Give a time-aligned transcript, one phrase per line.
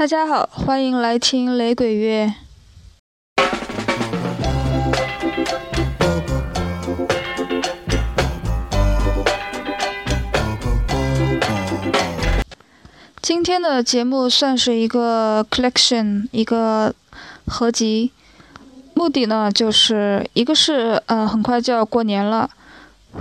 [0.00, 2.32] 大家好，欢迎来听雷鬼乐。
[13.20, 16.94] 今天的节目算是一个 collection，一个
[17.46, 18.10] 合集。
[18.94, 22.48] 目的呢，就是一个是呃，很快就要过年了，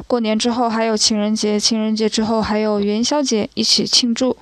[0.08, 4.38] 过年之后还有情人节，情人节之后还有元宵节，一起庆祝。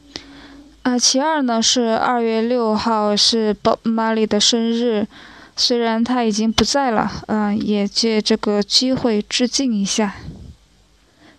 [0.87, 5.05] 啊，其二呢是二月六号是 Bob Marley 的生日，
[5.53, 10.15] 虽然他已经不在了，嗯，也借这个机会致敬一下。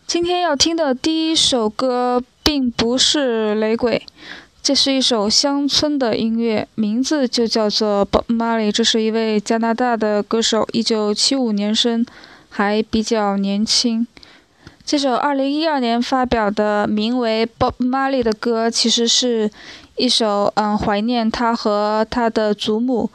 [0.07, 4.05] 今天要听的第一首歌并不是雷鬼，
[4.63, 12.05] 这是一首乡村的音乐，名字就叫做 Bob Marley，这是一位加拿大的歌手，一九七五年生，
[12.51, 14.07] 还比较年轻。
[14.89, 19.51] 这首二零一二年发表的名为《Bob Marley》的歌，其实是
[19.97, 23.11] 一首嗯怀念他和他的祖母，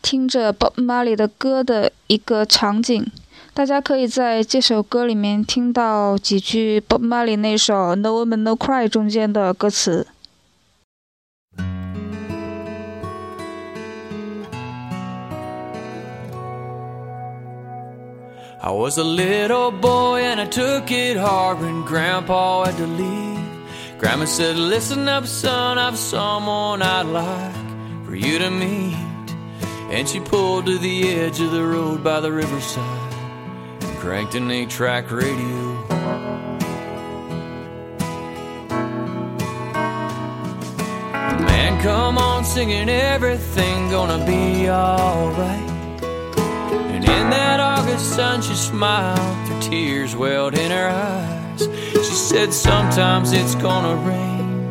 [0.00, 3.06] 听着 Bob Marley 的歌的一个场景。
[3.52, 10.06] 大家可以在这首歌里面听到几句 Bob Marley 那首《No Woman No Cry》中间的歌词。
[18.62, 23.40] I was a little boy and I took it hard when Grandpa had to leave.
[23.98, 28.96] Grandma said, Listen up, son, I've someone I'd like for you to meet.
[29.90, 33.14] And she pulled to the edge of the road by the riverside
[33.80, 35.86] and cranked an eight track radio.
[41.46, 45.69] Man, come on, singing everything gonna be alright.
[47.18, 51.68] In that August sun, she smiled, her tears welled in her eyes.
[51.92, 54.70] She said, Sometimes it's gonna rain,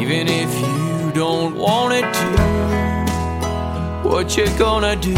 [0.00, 2.54] even if you don't want it to.
[4.08, 5.16] What you gonna do?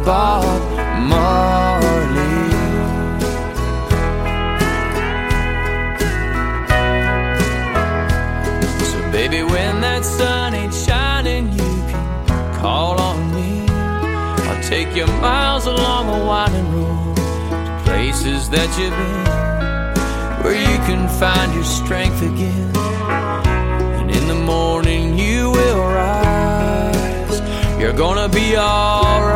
[0.07, 0.45] Bob
[1.09, 1.83] Marley.
[8.85, 13.65] So, baby, when that sun ain't shining, you can call on me.
[14.47, 20.77] I'll take you miles along a winding road to places that you've been where you
[20.87, 22.71] can find your strength again.
[23.99, 27.41] And in the morning, you will rise.
[27.77, 29.26] You're gonna be alright.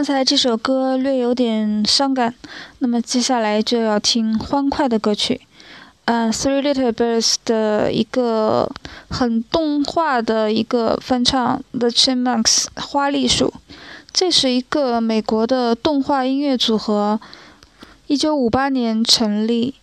[0.00, 2.34] 刚才这首歌略有点伤感，
[2.78, 5.42] 那么接下来就要听欢快的歌曲。
[6.06, 8.72] 呃，《Three Little Birds》的一个
[9.10, 13.52] 很动画的一个翻唱，《The Chipmunks》花栗鼠。
[14.10, 17.20] 这是一个美国的动画音乐组合，
[18.06, 19.74] 一九五八年成立。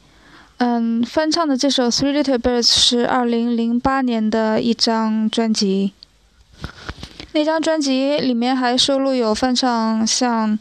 [0.57, 5.93] 嗯，翻唱的这首《Three Little Birds》是二零零八年的一张专辑。
[7.37, 10.57] 那张专辑里面还收录有翻唱像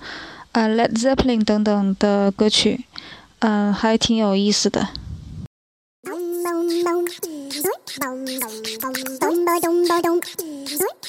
[0.52, 2.84] 呃 Led Zeppelin 等等的歌曲，
[3.38, 4.86] 嗯，还挺有意思的。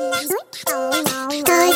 [0.00, 1.67] Oh, no, no.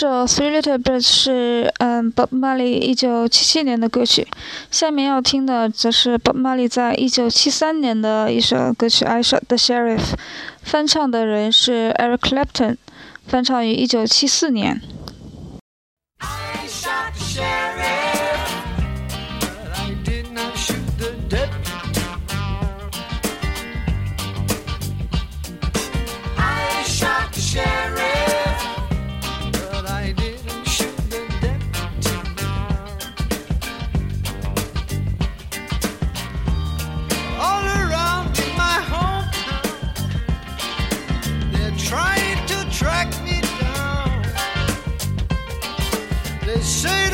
[0.00, 4.26] 首《Three Little Birds》是嗯 Bob Marley 一九七七年的歌曲，
[4.70, 9.98] 下面要听的则是 Bob Marley 在一九七三年的一首歌曲《I Shot the Sheriff》，
[10.62, 12.76] 翻唱的人是 Eric Clapton，
[13.26, 14.80] 翻唱于一九七四年。
[46.62, 47.09] say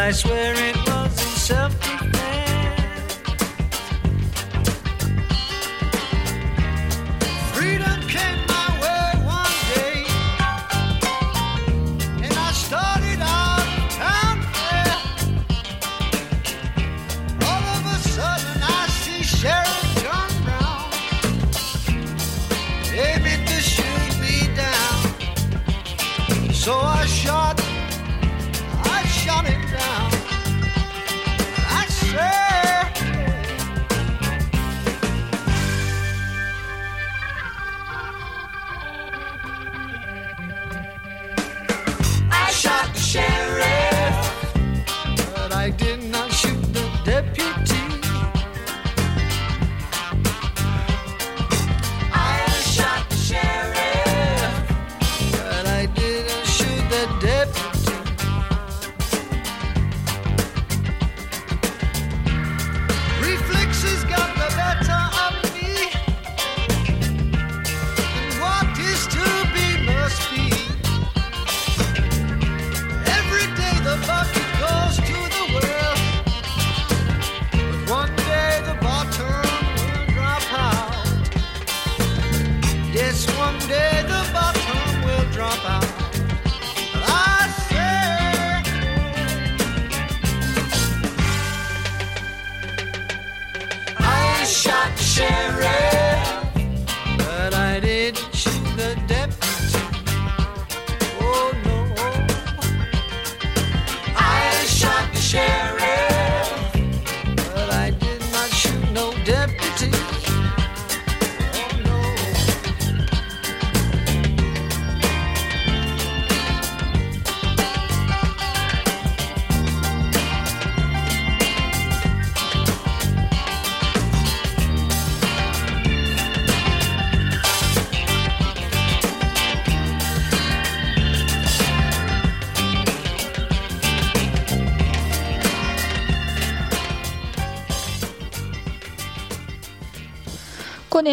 [0.00, 1.89] I swear it was in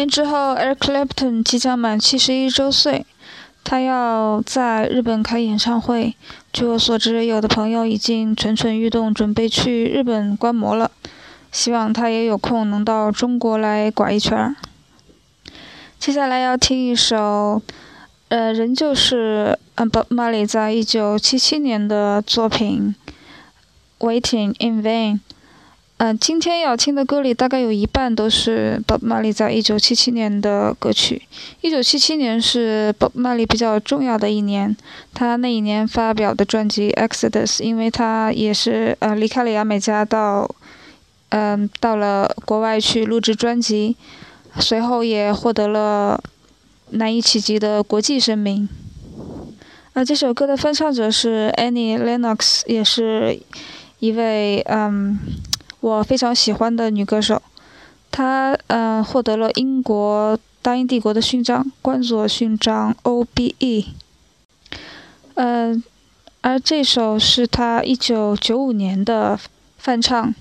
[0.08, 3.04] 之后，Eric Clapton 即将满七十一周岁，
[3.62, 6.16] 他要在日本开演唱会。
[6.52, 10.90] 据我所知，有的朋友已经蠢蠢欲动，准备去日本观摩了。
[11.52, 14.56] 希望他也有空能到中国来拐一圈。
[15.98, 17.62] 接下来要听一首，
[18.28, 22.94] 呃，仍旧是呃 Bob Marley 在一九七七年的作品
[24.06, 25.14] 《Waiting in Vain》。
[25.98, 31.22] 嗯、今天要听的歌里大概有一半都是 Bob Marley 在一九七七年的歌曲。
[31.60, 34.76] 一九七七年是 Bob Marley 比较重要的一年，
[35.12, 40.48] 他那一年发表的专辑《Exodus》，因为他也是呃离开了牙买加到，
[41.30, 43.96] 嗯、到了国外去录制专辑，
[44.60, 46.22] 随后也获得了
[46.90, 48.68] 难以企及的国际声名。
[49.94, 53.40] 那这首歌的翻唱者是 Annie Lennox，也是
[53.98, 55.18] 一位嗯。
[55.80, 57.40] 我非常喜欢的女歌手，
[58.10, 63.86] 她嗯、获得了英国大英帝国的勋章，冠佐勋章 OBE。
[65.34, 65.82] 嗯、
[66.40, 69.38] 而这首是她一九九五年的
[69.76, 70.34] 翻唱。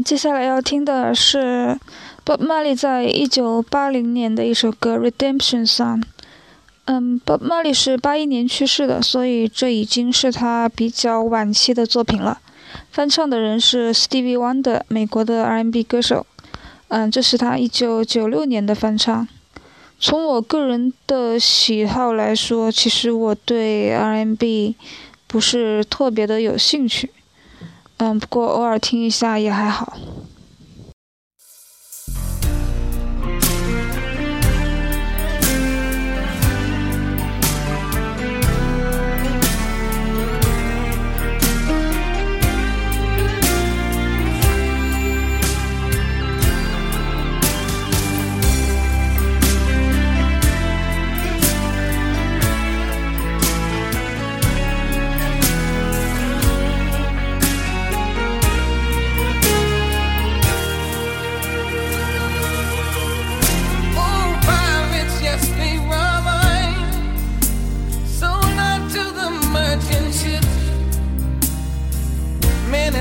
[0.00, 1.78] 接下来要听的是
[2.24, 6.00] Bob Marley 在一九八零年的一首歌《Redemption Song》。
[6.84, 12.38] 嗯，Bob Marley 是八一年去世的，所以这已经是他比较晚期的作品了。
[12.90, 16.26] 翻唱的人是 Stevie Wonder，美国的 R&B 歌手。
[16.88, 19.26] 嗯，这是他一九九六年的翻唱。
[19.98, 24.74] 从我个人的喜好来说，其实我对 R&B
[25.26, 27.10] 不是特别的有兴趣。
[28.04, 29.96] 嗯，不过偶尔听一下也还好。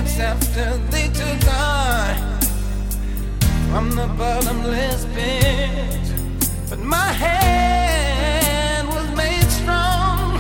[0.02, 2.40] Minutes after they took on
[3.70, 6.14] from the bottomless pit.
[6.72, 10.40] But my hand was made strong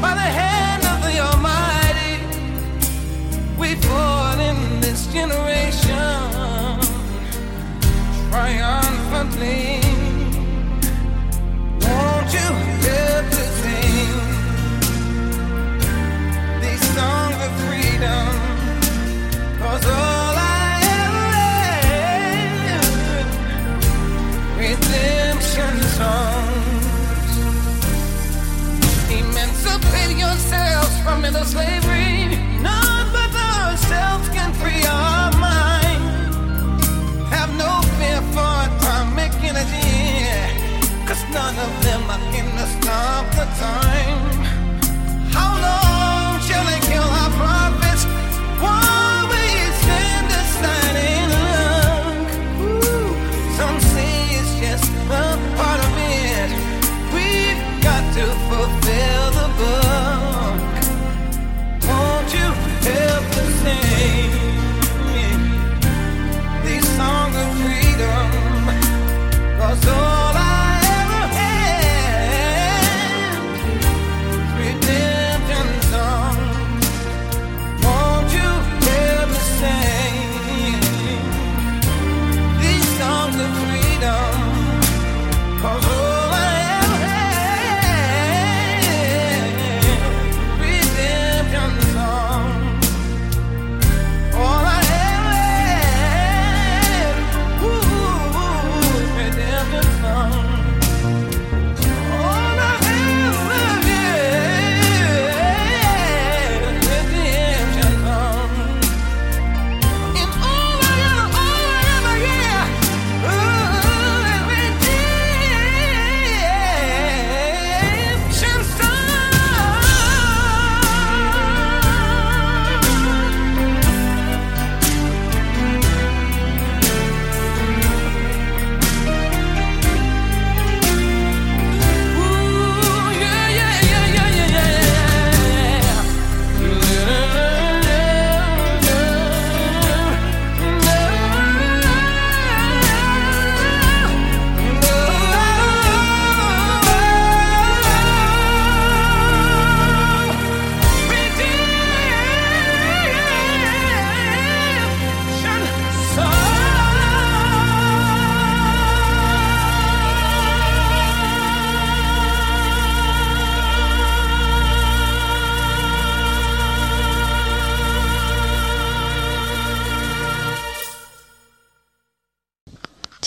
[0.00, 2.18] by the hand of the Almighty.
[3.56, 6.80] We fought in this generation
[8.28, 9.91] triumphantly.
[18.02, 22.82] Cause all I had,
[24.58, 27.38] redemption songs.
[29.08, 32.26] Emancipate yourselves from mental slavery.
[32.60, 36.34] None but ourselves can free our mind.
[37.30, 40.26] Have no fear for atomic energy.
[41.06, 44.31] Cause none of them are gonna stop the time.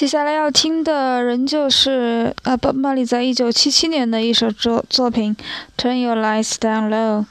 [0.05, 5.35] 接下来要听的仍旧是呃 Bob Marley 在一九七七年的一首作作品
[5.83, 7.21] 《Turn Your Lights Down Low》。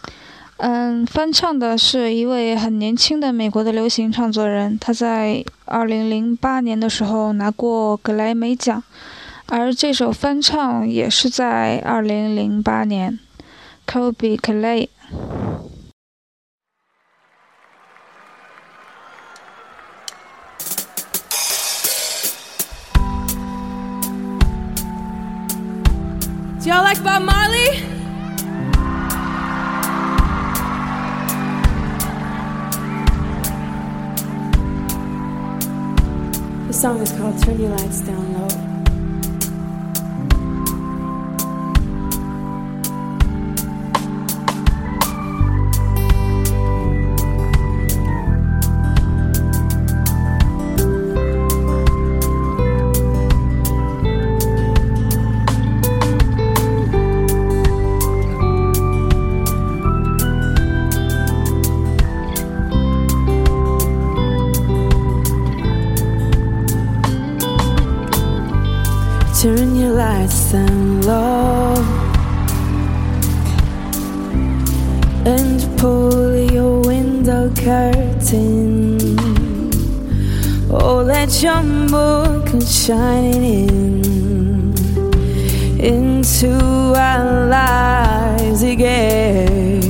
[0.56, 8.82] 嗯，翻唱的是一位很年轻的美国的流行创作人，他在二零零八年的时候拿过格莱美奖，
[9.46, 13.20] 而这首翻唱也是在二零零八年
[13.87, 14.88] ，Kobe Clay。
[26.64, 27.79] Do y'all like Bob Marley?
[36.66, 38.73] The song is called Turn Your Lights Down Low.
[70.14, 71.74] nights and low
[75.27, 78.98] and pull your window curtain.
[80.70, 84.05] Oh let your moon come shining
[85.81, 86.53] in into
[87.09, 89.83] our lives again.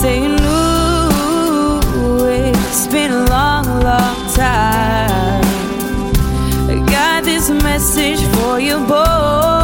[0.00, 5.07] Saying ooh it's been a long long time
[7.50, 9.57] a message for you both.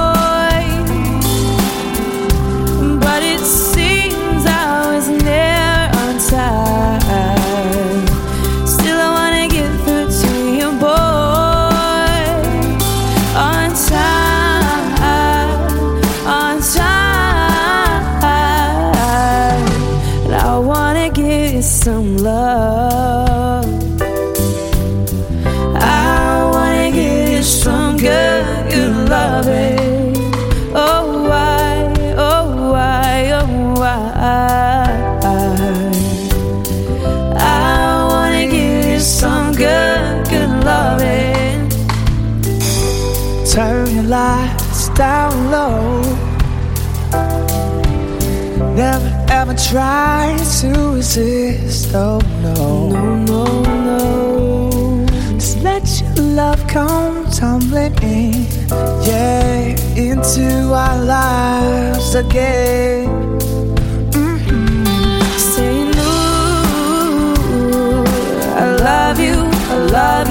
[49.70, 55.06] try to resist, oh no, no, no, no.
[55.38, 58.46] Just let your love come tumbling in,
[59.04, 63.08] yeah, into our lives again.
[64.12, 64.74] Mm -hmm.
[65.98, 67.34] Ooh,
[68.56, 69.36] I love you,
[69.72, 70.23] I love you.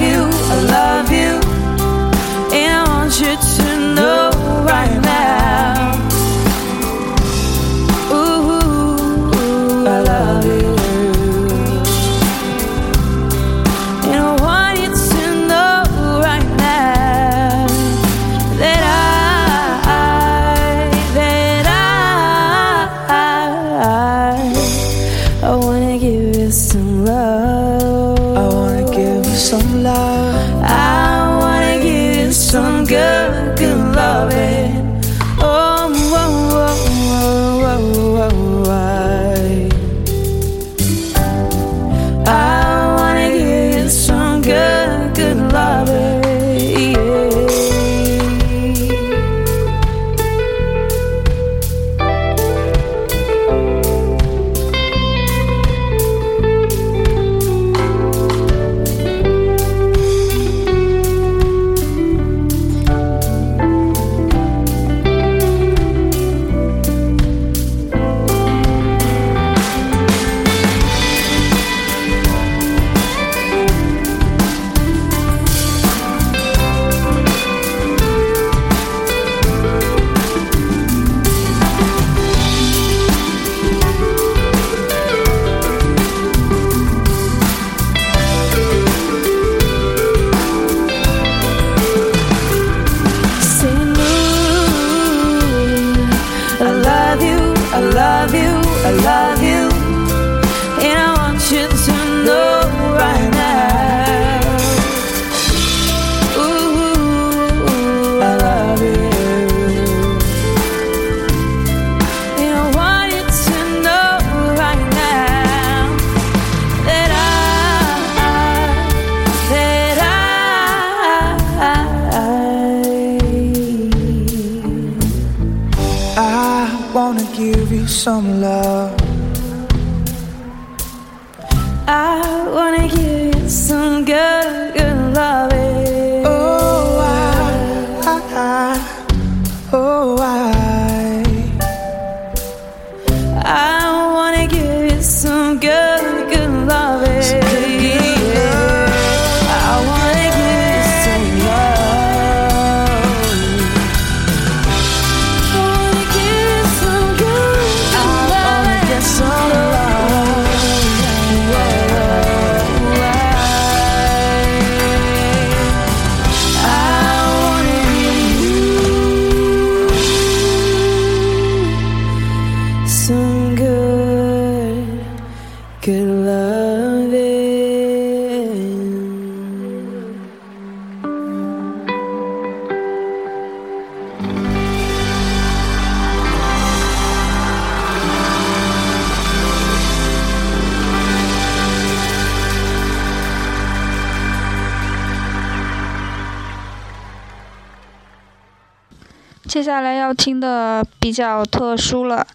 [199.54, 202.26] 接下来要听的比较特殊了，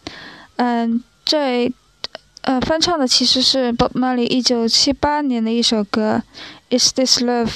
[0.56, 1.70] 嗯，这
[2.44, 6.24] 呃翻唱的其实是 Bob Marley 一九七八年的一首歌
[6.80, 7.48] 《Is This Love》，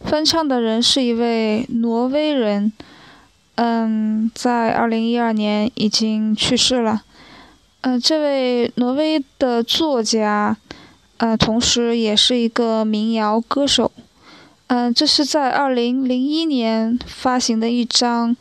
[0.00, 2.74] 翻唱的人是一位挪威人，
[3.54, 7.00] 嗯，在二零一二年已经去世了。
[7.80, 10.58] 嗯，这位挪威的作家，
[11.16, 13.90] 呃，同时也是一个民谣歌手。
[14.66, 18.36] 嗯，这是在二零零一年发行的一张。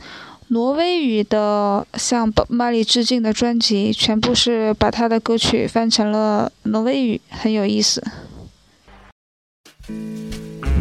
[0.48, 8.02] 挪威语的向 Bob Marley 致敬的专辑，全部是把他的歌曲翻成了挪威语，很有意思。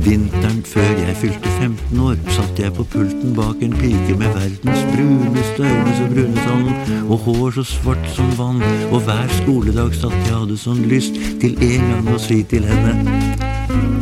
[0.03, 4.81] Vinteren før jeg fylte 15 år, satt jeg på pulten bak en pike med verdens
[4.91, 6.65] bruneste øyne så brune som
[7.07, 8.59] og hår så svart som vann.
[8.91, 12.91] Og hver skoledag satt jeg hadde sånn lyst til en gang å si til henne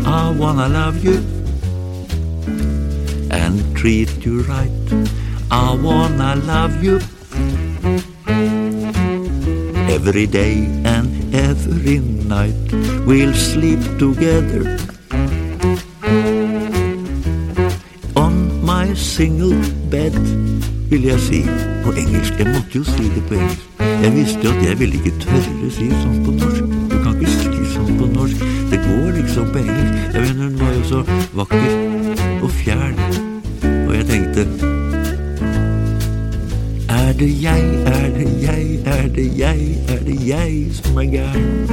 [0.10, 1.22] I wanna love you
[3.30, 4.74] and treat you right.
[5.57, 6.97] I wanna love you
[9.89, 12.55] every day and every night.
[13.07, 14.77] We'll sleep together
[18.15, 19.57] on my single
[19.91, 20.13] bed,
[20.91, 21.43] vil jeg si
[21.85, 22.39] på engelsk.
[22.39, 23.67] Jeg måtte jo si det på engelsk.
[23.81, 26.63] Jeg visste at jeg ville ikke tørre si sånn på norsk.
[26.93, 28.47] Du kan ikke si sånn på norsk.
[28.71, 30.09] Det går liksom på engelsk.
[30.13, 31.86] Jeg mener, hun var er jo så vakker
[37.19, 41.71] det jeg, er det jeg, er det jeg, er det jeg som er gæren?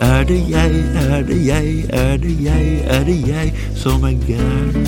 [0.00, 4.86] Er det jeg, er det jeg, er det jeg, er det jeg som er gæren?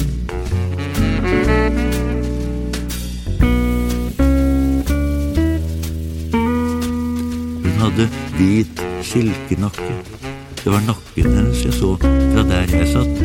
[7.62, 9.94] Hun hadde hvit silkenakke.
[10.64, 13.20] Det var nakken hennes jeg så fra der jeg satt.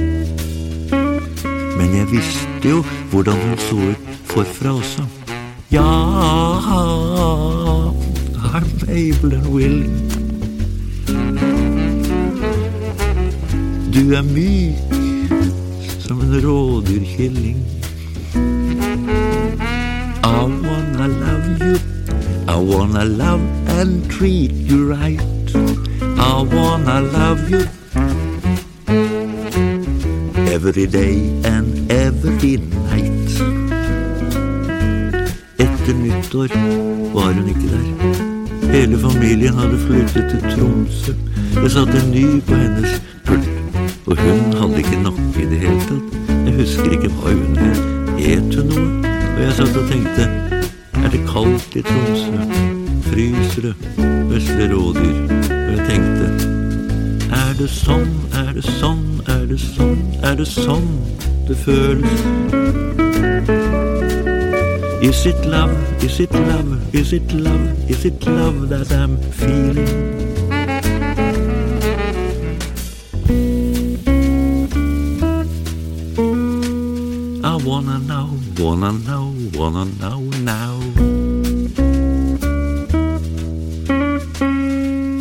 [1.77, 5.81] Men jeg visste jo hvordan hun så ut Ja,
[8.53, 10.11] I'm able and willing.
[13.91, 14.75] Du er myk
[15.99, 17.63] som en rådyrkilling.
[20.23, 21.77] I wanna love you.
[22.47, 23.41] I wanna love
[23.79, 25.21] and treat you right.
[26.17, 27.63] I wanna love you
[30.53, 33.14] every day and every night.
[35.85, 36.47] Etter nyttår
[37.13, 38.71] var hun ikke der.
[38.71, 41.13] Hele familien hadde flyttet til Tromsø.
[41.63, 43.49] Det satt en ny på hennes pult,
[44.05, 46.17] og hun hadde ikke nakke i det hele tatt.
[46.47, 47.77] Jeg husker ikke hva hun het.
[48.17, 49.13] Het hun noe?
[49.35, 50.25] Og jeg satt og tenkte,
[51.03, 52.33] er det kaldt i Tromsø?
[53.11, 53.75] Fryser det?
[54.31, 55.17] Vesle rådyr?
[55.53, 56.25] Og jeg tenkte,
[57.29, 60.89] er det sånn, er det sånn, er det sånn, er det sånn
[61.45, 62.25] det føles?
[65.05, 69.85] Is it love, is it love, is it love, is it love that I'm feeling?
[77.43, 80.81] I wanna know, wanna know, wanna know now.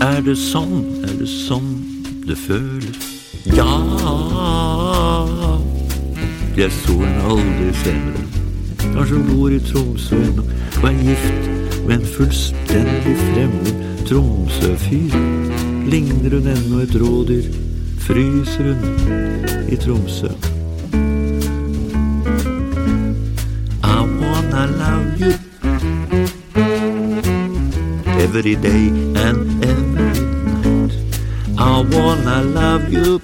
[0.01, 1.69] Er det sånn, er det sånn
[2.25, 3.05] det føles?
[3.53, 3.69] Ja!
[6.57, 8.34] Jeg så henne aldri senere.
[8.95, 10.43] Kanskje hun bor i Tromsø ennå
[10.83, 11.49] og er gift
[11.87, 13.73] med en fullstendig fremmed
[14.07, 15.17] Tromsø-fyr.
[15.91, 17.49] Ligner hun ennå et rådyr?
[18.07, 18.79] Fryser hun
[19.69, 20.31] i Tromsø?
[23.83, 25.33] I wanna love you
[28.25, 28.89] every day
[29.27, 30.93] and every night.
[31.59, 33.21] I wanna love you,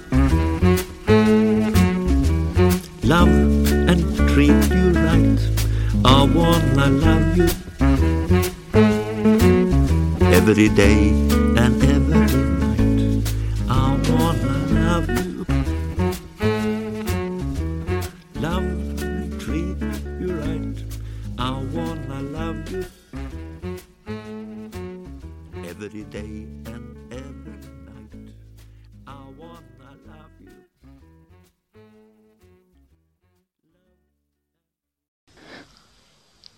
[3.03, 3.50] love
[6.33, 7.49] one I love you.
[10.33, 11.30] Every day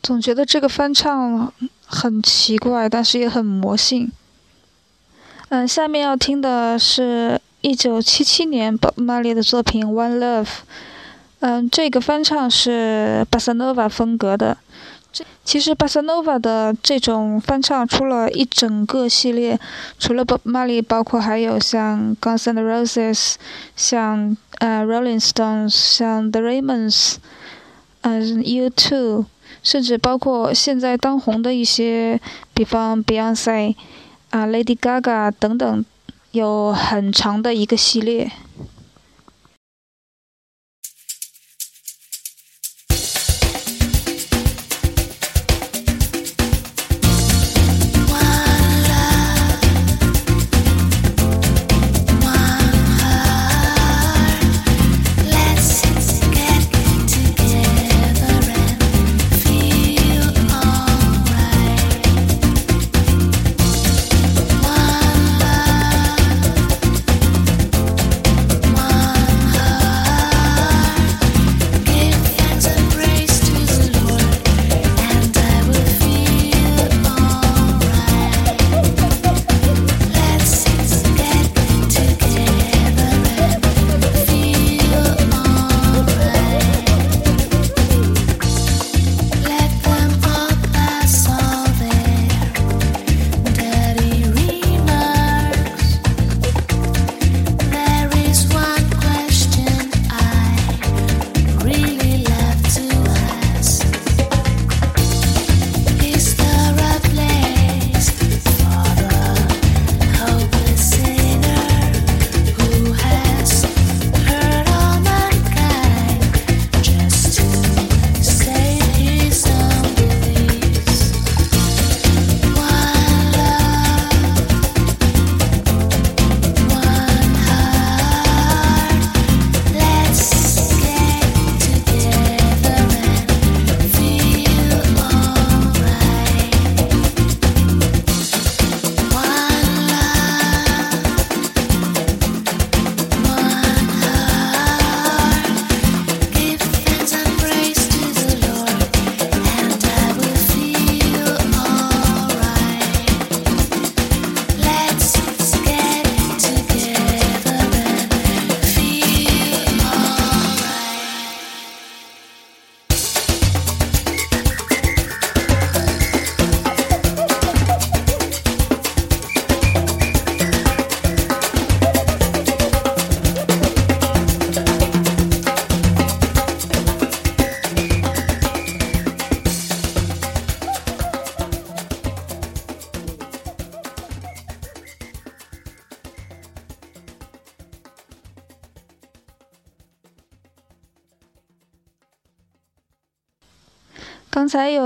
[0.04, 1.52] 总觉得这个翻唱
[1.86, 4.12] 很奇怪，但是也很魔性。
[5.48, 10.44] 嗯，下面要听的是一九七七年 Bob Marley 的作品《One Love》。
[11.40, 14.58] 嗯，这个翻唱是巴萨诺瓦风格的。
[15.14, 19.60] 这其实巴萨诺瓦的这种翻唱出了一整个系列，
[20.00, 23.36] 除了 Bob Marley，包括还有像 Guns N' Roses，
[23.76, 27.16] 像呃 Rolling Stones，像 The Raymonds，
[28.02, 29.26] 嗯 U2，
[29.64, 32.20] 甚至包括现在当红的一些，
[32.54, 33.74] 比方 Beyonce，
[34.30, 35.86] 啊 Lady Gaga 等等，
[36.32, 38.30] 有很长的一个系列。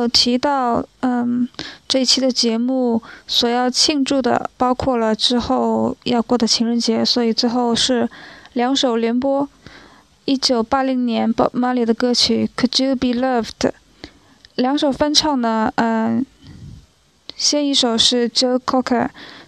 [0.07, 1.47] 提到，嗯，
[1.87, 8.09] 这一期的节目所要庆祝的包括了之后要过的情人节，所以最后是
[8.53, 9.47] 两首联播。
[10.25, 13.51] 一九八零年 Bob Marley 的歌曲《Could You Be Loved》，
[14.55, 16.25] 两首翻唱呢，嗯，
[17.35, 19.07] 先一首是 Joe Cocker，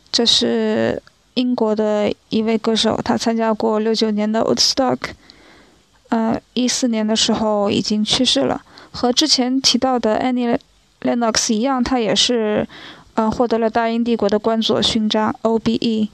[0.09, 1.03] 这是
[1.33, 4.99] 英国的一位歌手，他参加过六九年的 Woodstock，
[6.07, 8.61] 呃，一四年的时候已经去世了。
[8.91, 10.57] 和之前提到的 Annie
[11.01, 12.67] Lennox 一样，他也是，
[13.13, 16.09] 呃，获得了大英帝国的官佐勋章 OBE。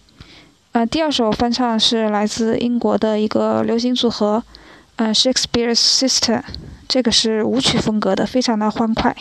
[0.73, 4.43] 呃，第二首翻唱是来自英国的一个流行组合，
[4.97, 6.41] 呃，Shakespeare's Sister，
[6.87, 9.15] 这个是舞曲风格的，非常的欢快。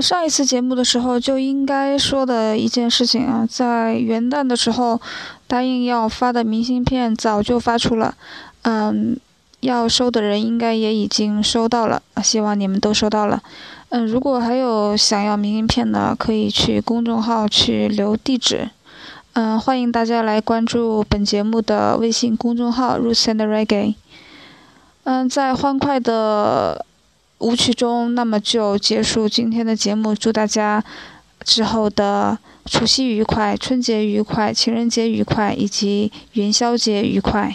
[0.00, 5.00] 上一次节目的时候就应该说的一件事情啊，在元旦的时候
[5.46, 8.14] 答应要发的明信片早就发出了，
[8.62, 9.18] 嗯，
[9.60, 13.42] 要收的人应该也已经收到了，希望你们都收到了。
[13.90, 18.70] 嗯，如果还有想要明信片的，可以去公众号去留地址。
[19.32, 23.94] 嗯，欢迎大家来关注本节目的微信公众号 “Roots and Reggae”。
[25.04, 26.84] 嗯，在欢快的
[27.40, 30.82] 舞曲中，那么就结束今天的节目，祝大家
[31.42, 37.54] 之后的除夕愉快、春节愉快、情人节愉快以及元宵节愉快。